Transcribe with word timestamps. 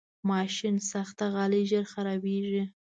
ماشینساخته 0.29 1.25
غالۍ 1.33 1.63
ژر 1.69 1.85
خرابېږي. 1.93 2.63